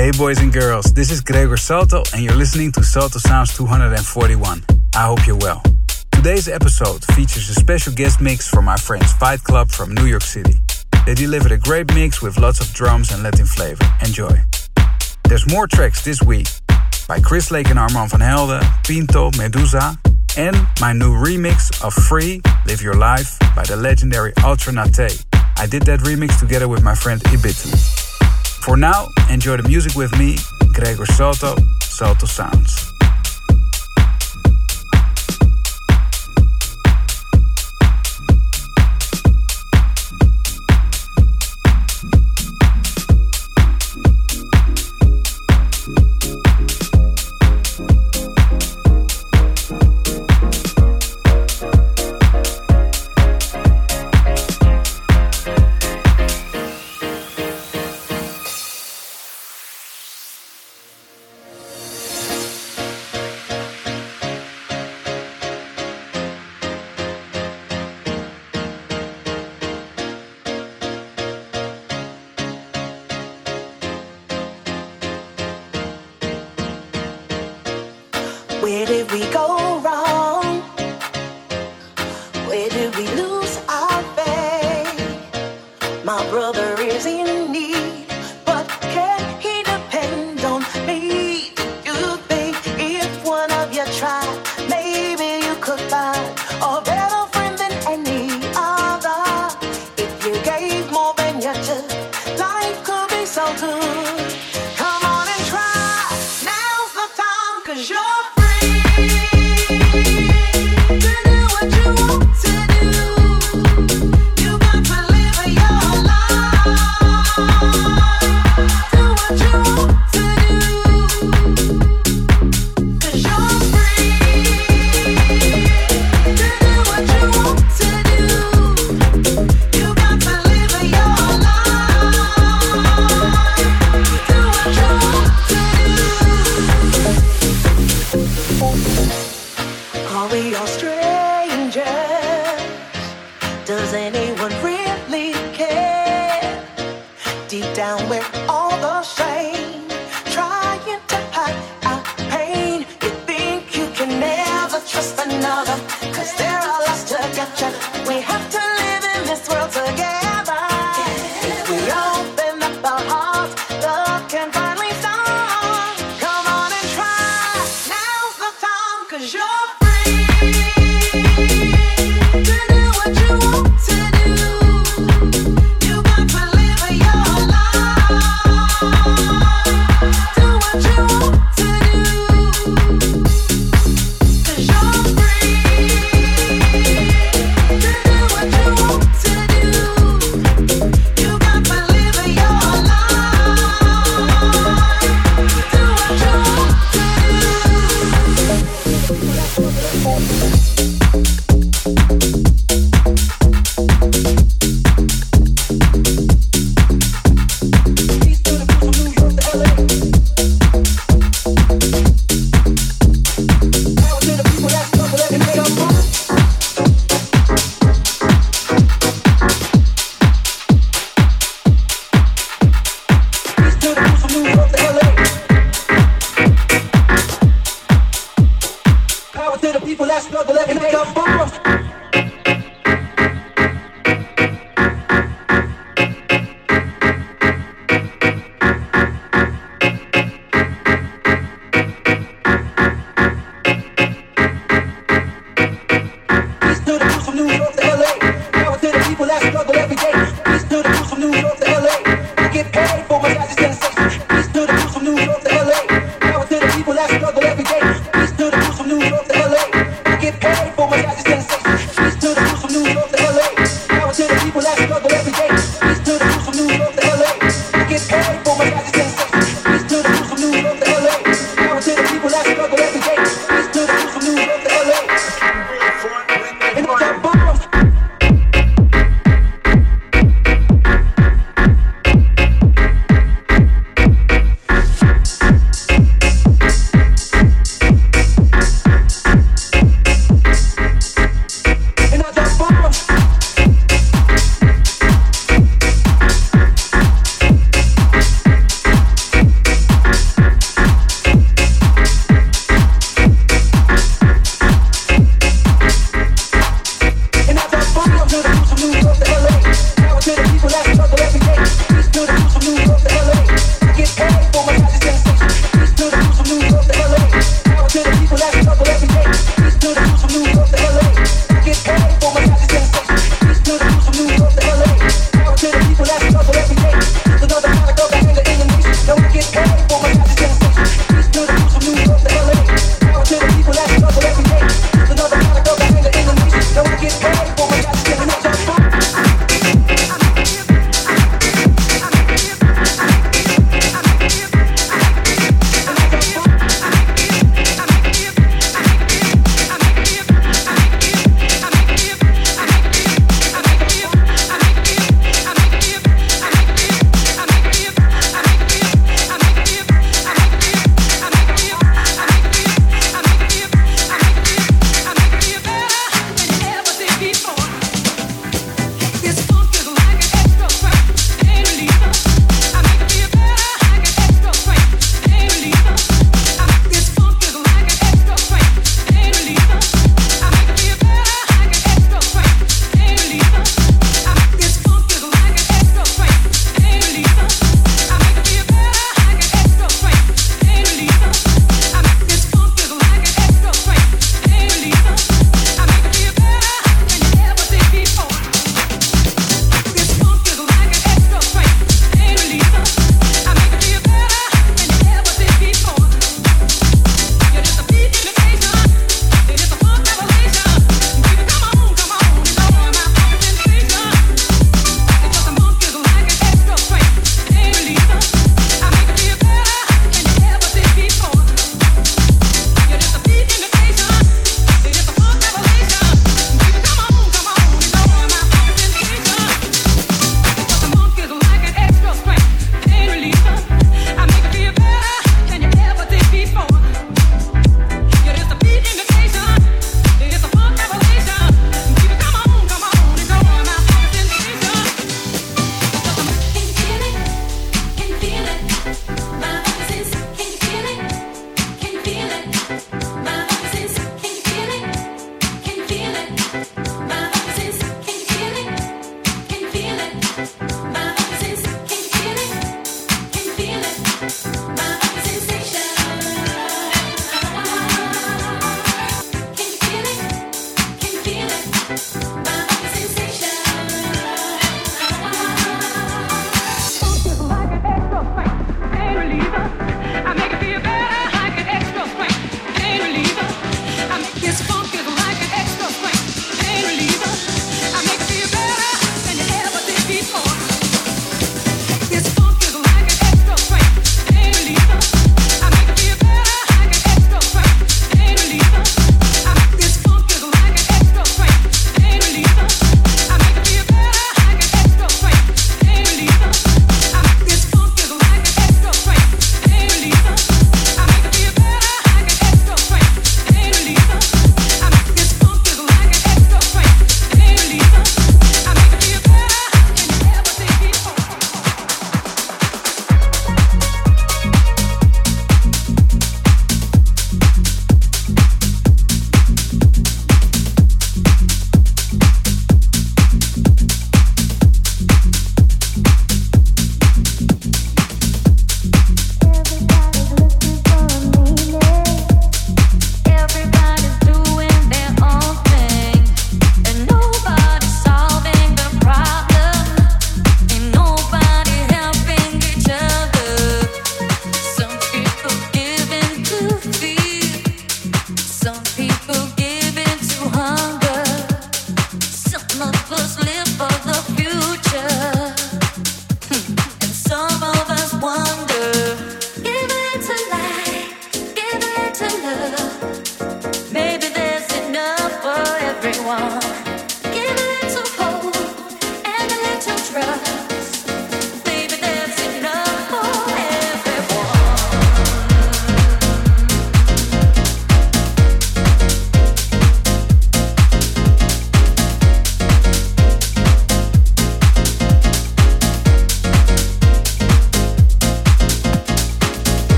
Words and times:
Hey 0.00 0.12
boys 0.12 0.38
and 0.40 0.50
girls, 0.50 0.94
this 0.94 1.10
is 1.10 1.20
Gregor 1.20 1.58
Salto 1.58 2.02
and 2.14 2.22
you're 2.22 2.34
listening 2.34 2.72
to 2.72 2.82
Salto 2.82 3.18
Sounds 3.18 3.54
241. 3.54 4.64
I 4.96 5.04
hope 5.04 5.26
you're 5.26 5.36
well. 5.36 5.62
Today's 6.10 6.48
episode 6.48 7.04
features 7.04 7.50
a 7.50 7.54
special 7.54 7.92
guest 7.92 8.18
mix 8.18 8.48
from 8.48 8.64
my 8.64 8.78
friends 8.78 9.12
Fight 9.12 9.44
Club 9.44 9.70
from 9.70 9.92
New 9.92 10.06
York 10.06 10.22
City. 10.22 10.54
They 11.04 11.12
delivered 11.12 11.52
a 11.52 11.58
great 11.58 11.92
mix 11.94 12.22
with 12.22 12.38
lots 12.38 12.60
of 12.60 12.72
drums 12.72 13.12
and 13.12 13.22
Latin 13.22 13.44
flavor. 13.44 13.84
Enjoy. 14.02 14.34
There's 15.28 15.46
more 15.46 15.66
tracks 15.66 16.02
this 16.02 16.22
week 16.22 16.48
by 17.06 17.20
Chris 17.20 17.50
Lake 17.50 17.68
and 17.68 17.78
Armand 17.78 18.10
van 18.10 18.20
Helden, 18.20 18.62
Pinto, 18.84 19.30
Meduza, 19.32 19.98
and 20.38 20.56
my 20.80 20.94
new 20.94 21.12
remix 21.12 21.84
of 21.84 21.92
Free 21.92 22.40
Live 22.64 22.80
Your 22.80 22.94
Life 22.94 23.38
by 23.54 23.64
the 23.64 23.76
legendary 23.76 24.32
Ultra 24.42 24.72
Nate. 24.72 25.26
I 25.58 25.66
did 25.66 25.82
that 25.82 26.00
remix 26.00 26.40
together 26.40 26.68
with 26.68 26.82
my 26.82 26.94
friend 26.94 27.20
Ibitu. 27.24 28.09
For 28.62 28.76
now, 28.76 29.08
enjoy 29.30 29.56
the 29.56 29.66
music 29.66 29.94
with 29.96 30.16
me, 30.18 30.36
Gregor 30.72 31.06
Salto, 31.06 31.56
Salto 31.82 32.26
Sounds. 32.26 32.89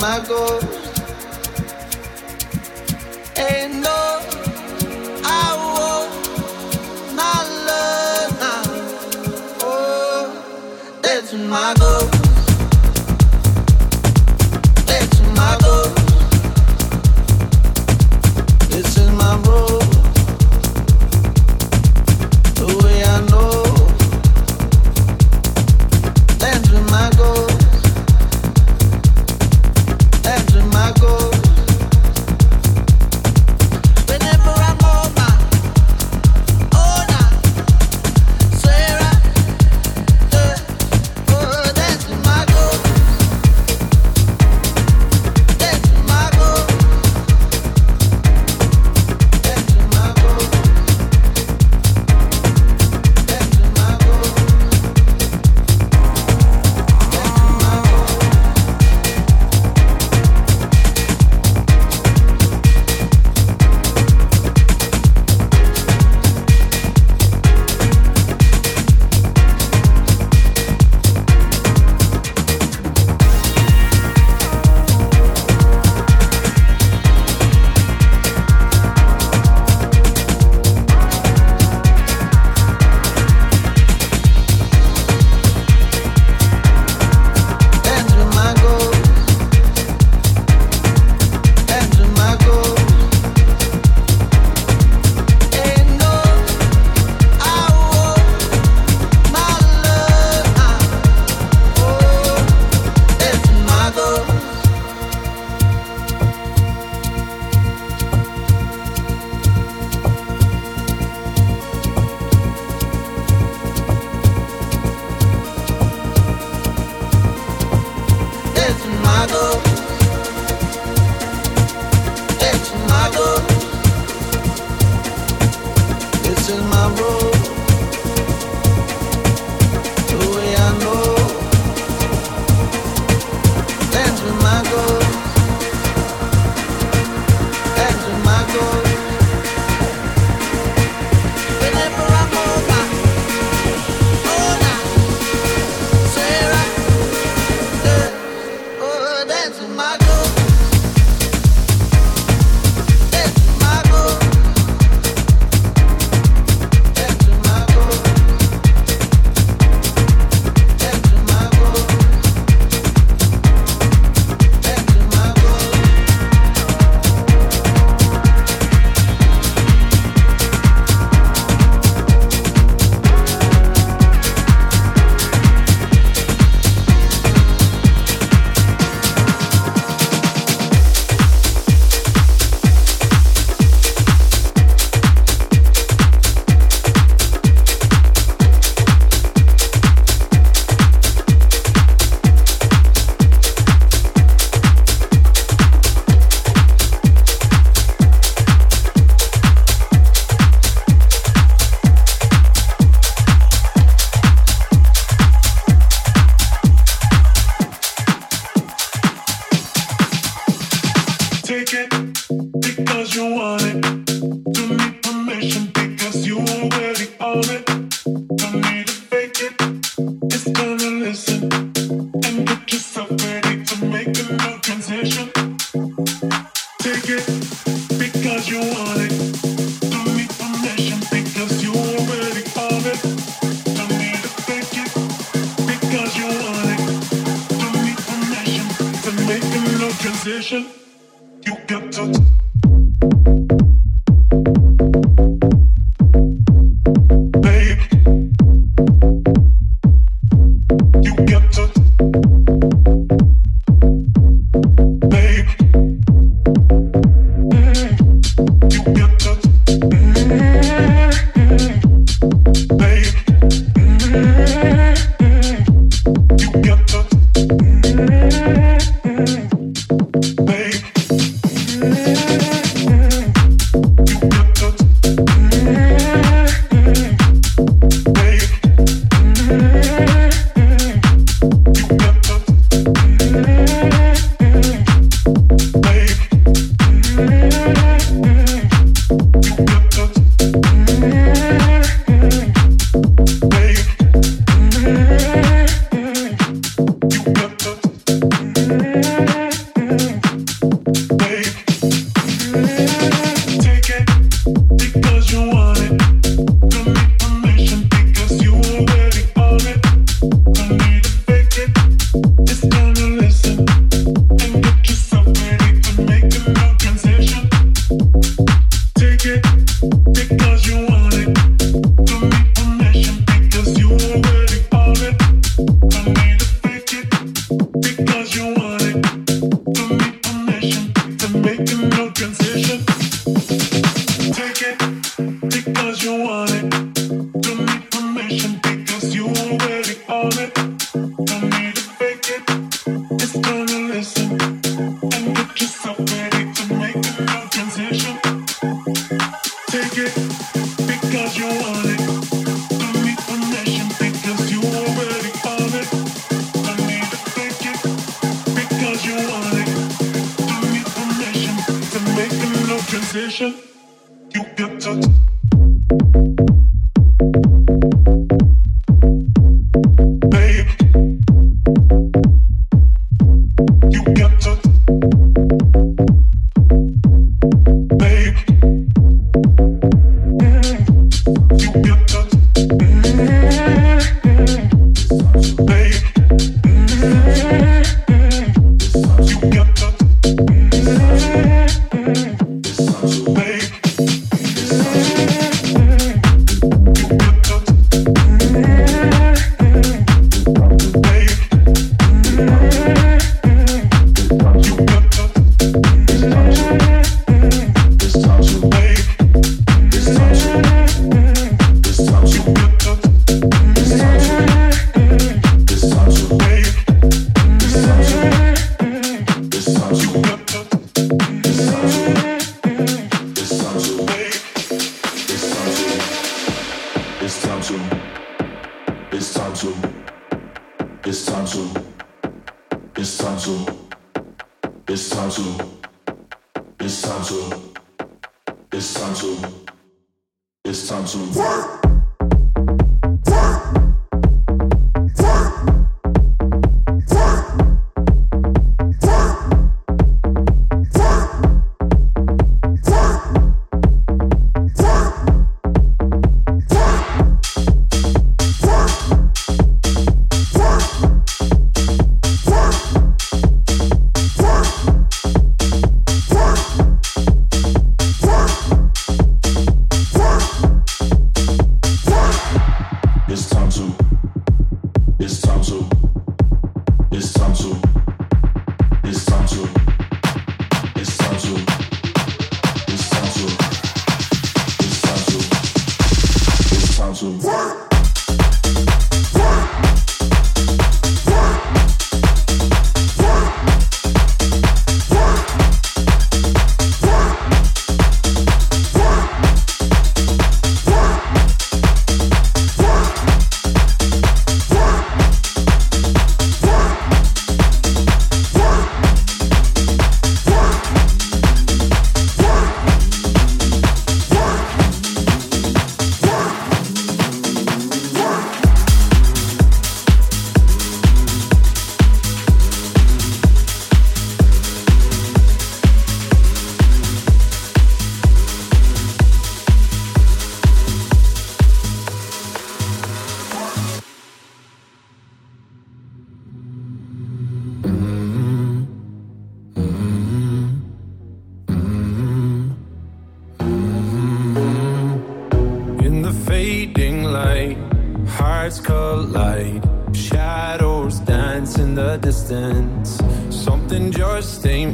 my 0.00 0.20
goals. 0.28 0.64
And 3.36 3.82
no, 3.82 4.20
I 5.24 5.46
won't 5.74 6.12
not 7.16 7.46
love 7.68 8.30
now. 8.40 8.62
Oh, 9.62 11.00
that's 11.02 11.32
my 11.32 11.74
goal. 11.78 11.97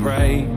Gonna 0.05 0.54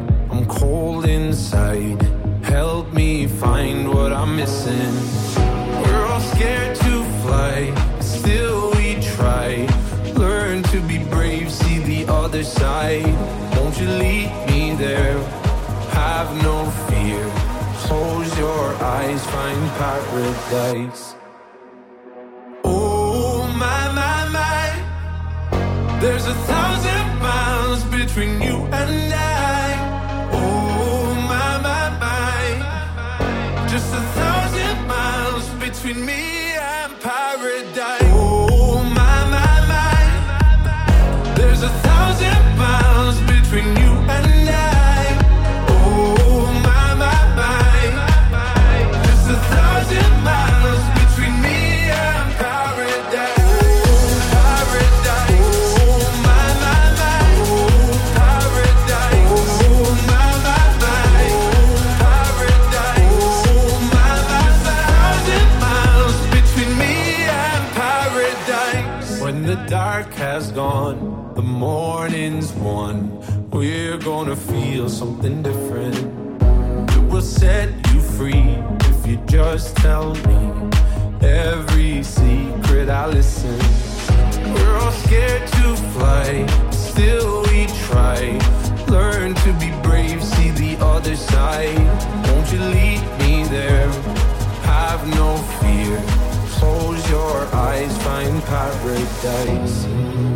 paradise, 98.48 99.86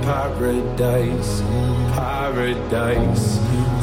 paradise, 0.03 1.41
paradise. 1.95 3.39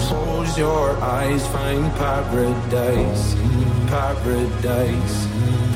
Close 0.06 0.58
your 0.58 0.90
eyes, 1.00 1.46
find 1.48 1.90
paradise, 1.94 3.34
paradise, 3.88 5.16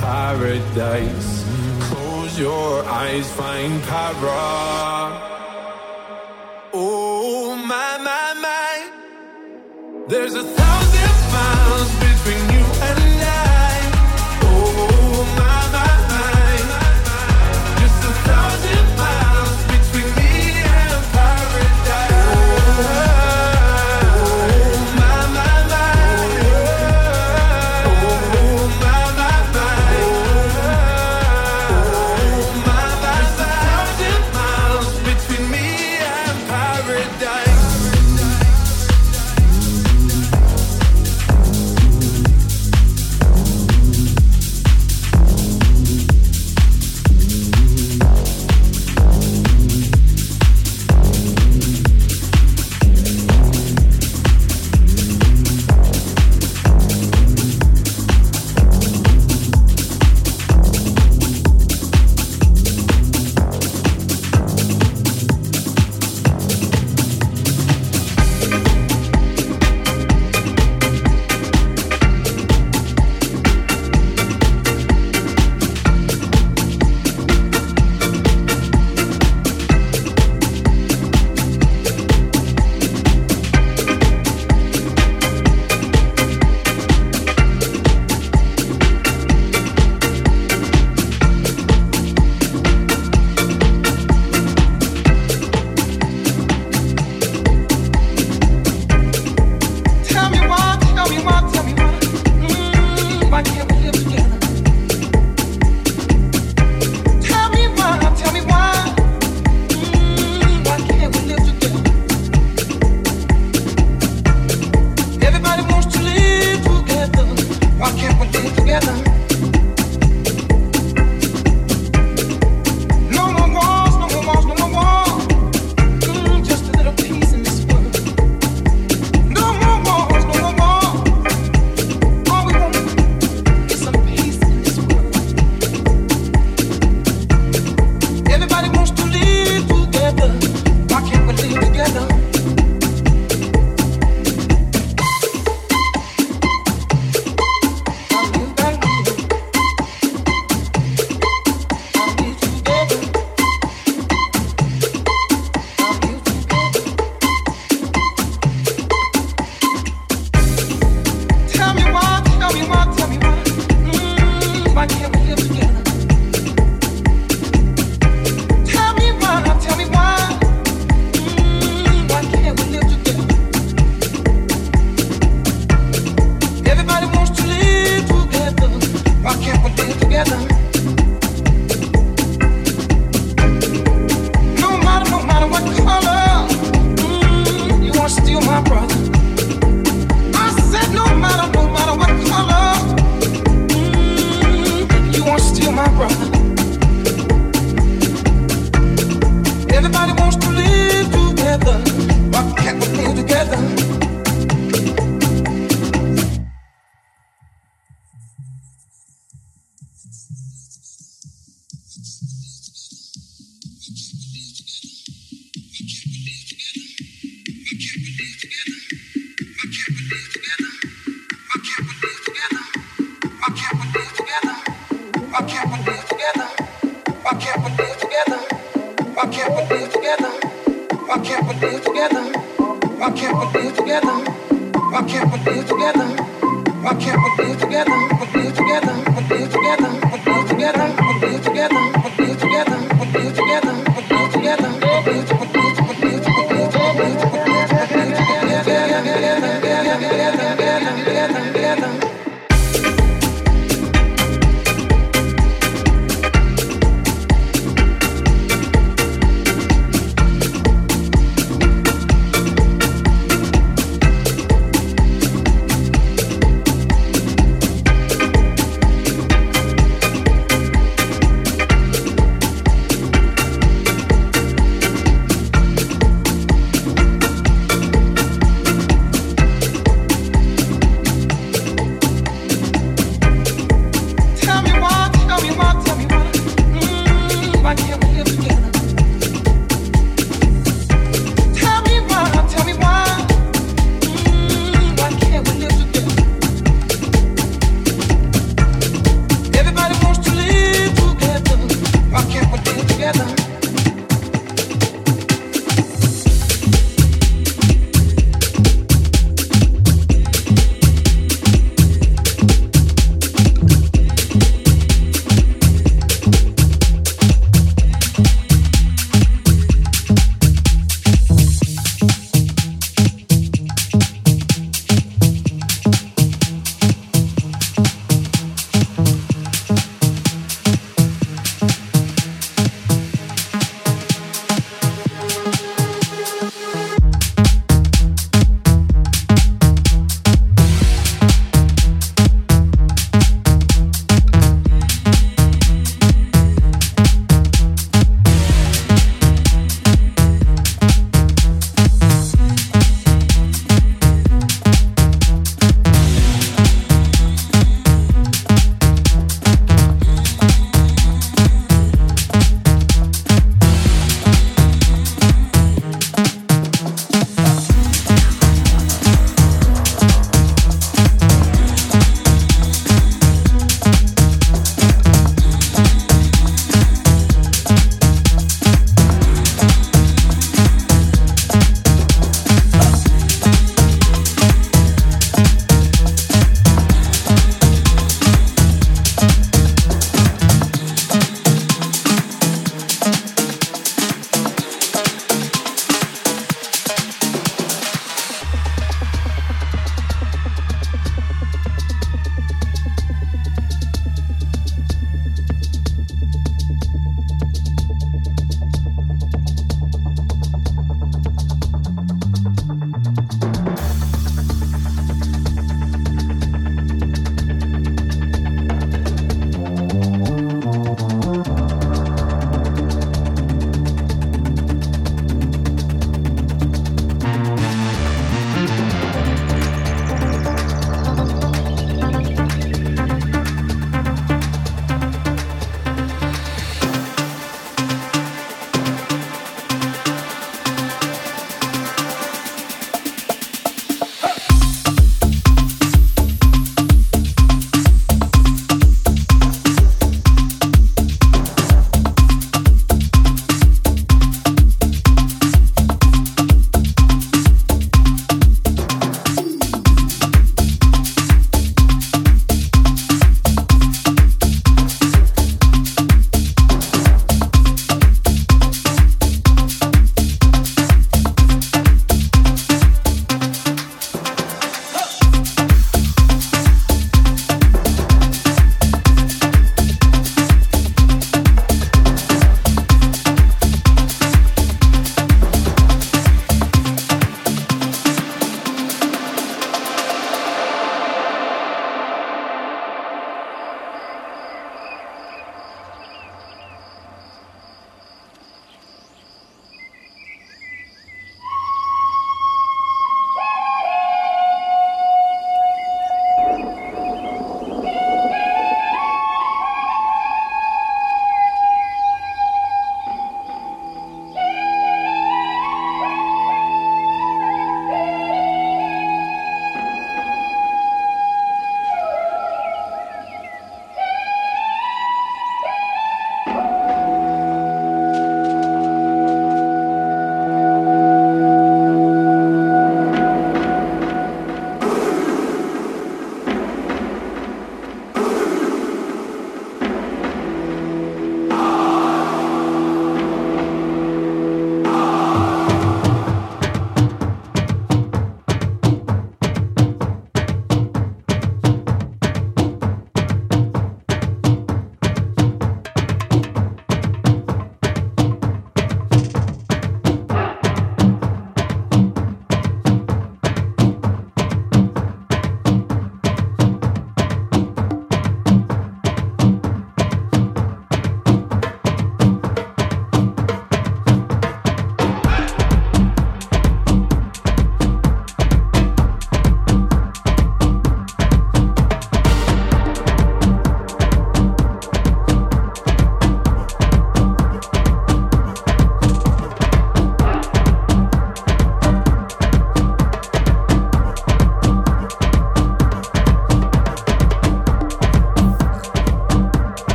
paradise. 0.00 1.44
Close 1.88 2.38
your 2.38 2.84
eyes, 2.84 3.30
find 3.32 3.82
para. 3.82 5.12
Oh 6.72 7.54
my 7.54 7.98
my 8.08 8.34
my, 8.44 10.06
there's 10.08 10.34
a 10.34 10.44
thousand 10.44 11.32
miles. 11.32 11.97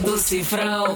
do 0.00 0.16
cifrão. 0.16 0.94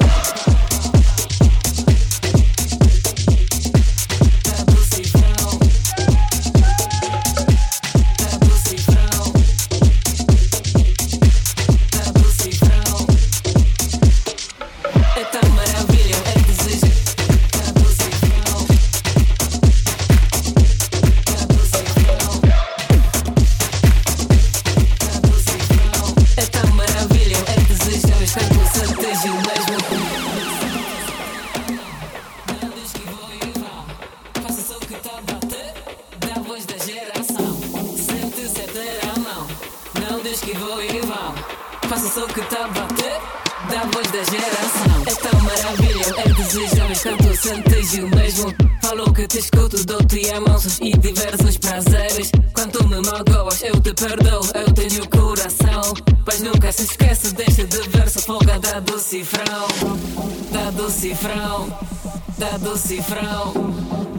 Cifrão, 62.88 63.52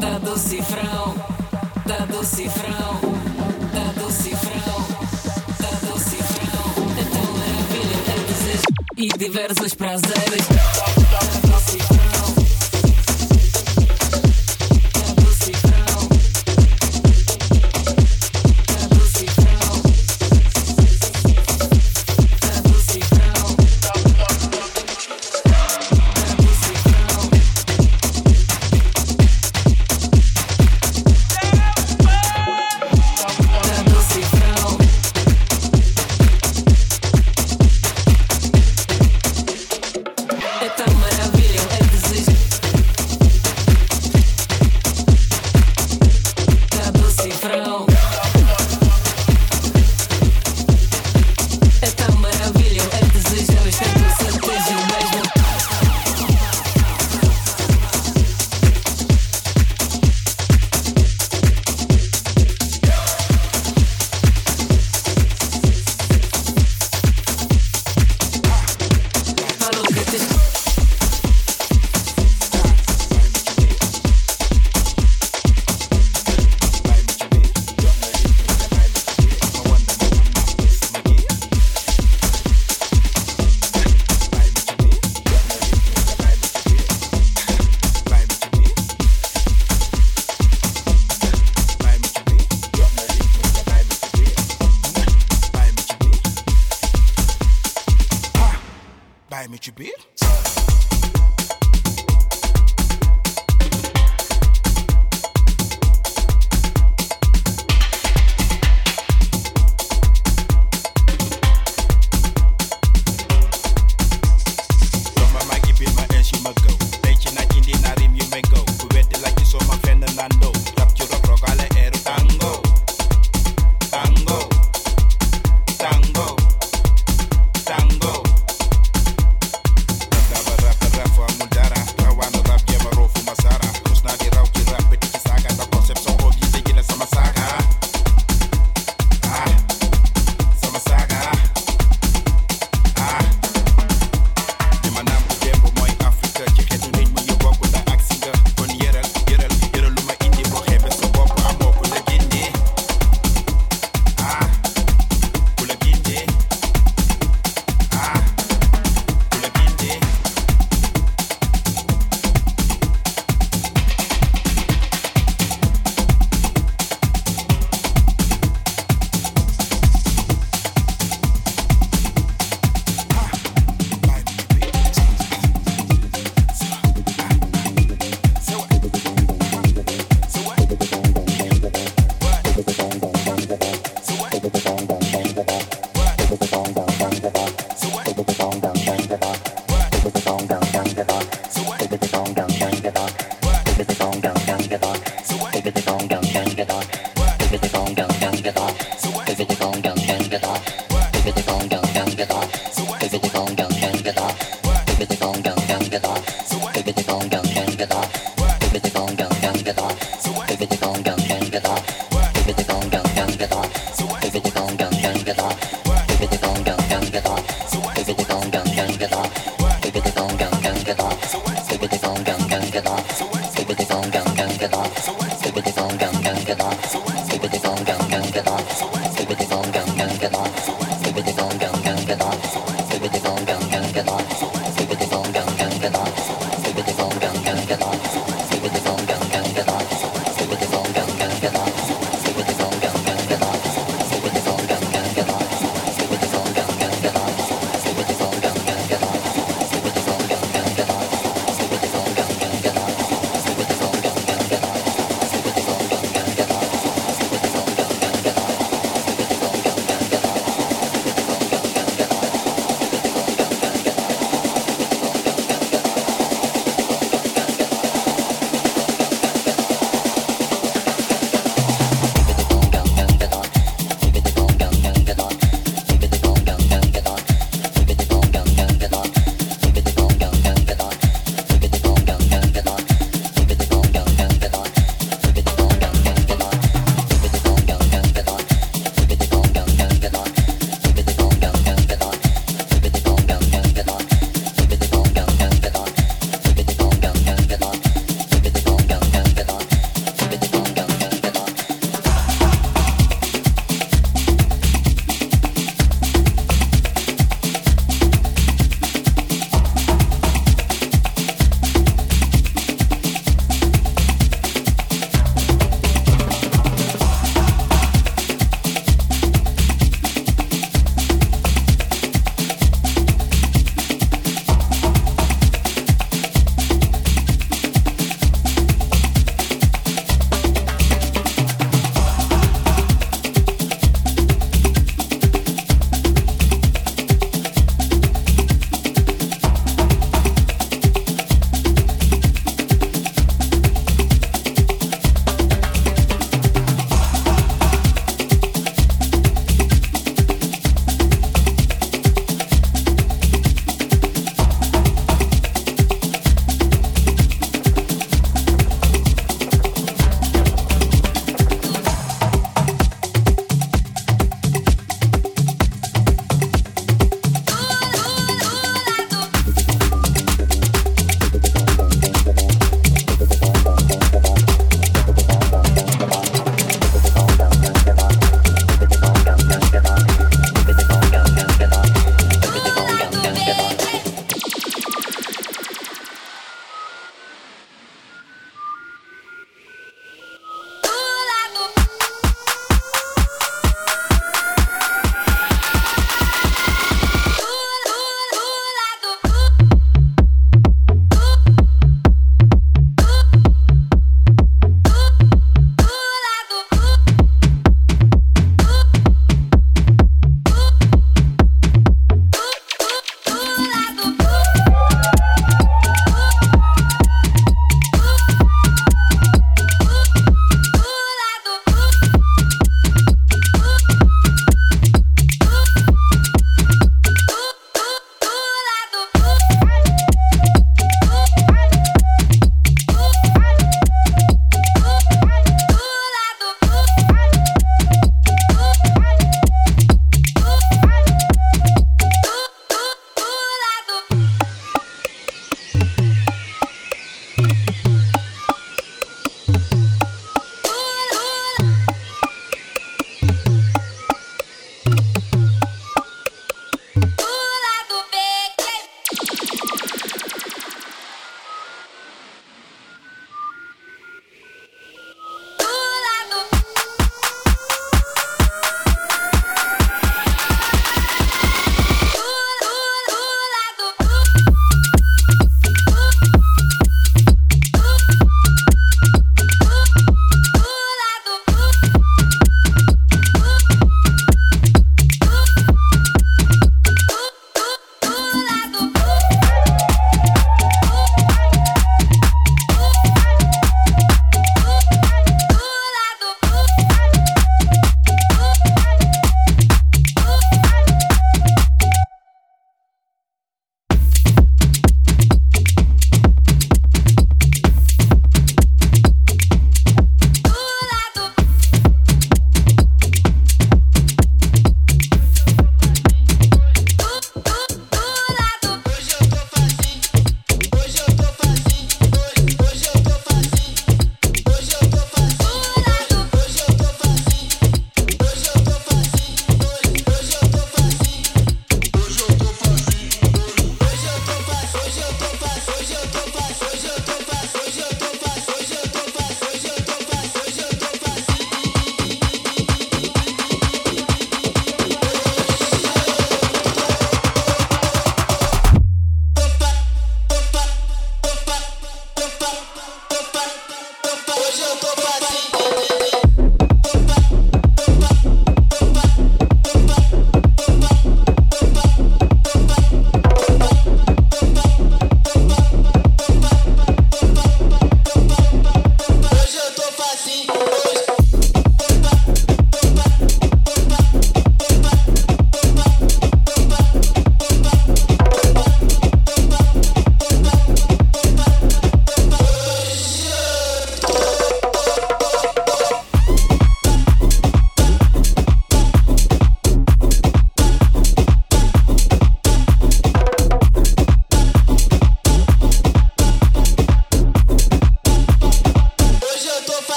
tá 0.00 0.18
do 0.18 0.38
cifrão, 0.38 1.14
tá 1.84 2.04
do 2.06 2.24
cifrão, 2.24 3.00
tá 3.72 4.00
do 4.00 4.12
cifrão, 4.12 4.86
tá 5.58 5.86
do 5.86 5.98
cifrão. 5.98 6.72
Então 7.00 7.24
maravilha 7.32 7.98
é 8.06 8.26
desejo 8.26 8.62
e 8.96 9.08
diversos 9.18 9.74
prazeres. 9.74 10.21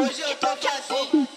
Hoje 0.00 0.22
eu 0.22 0.36
tô 0.36 0.46
vazio. 0.46 1.27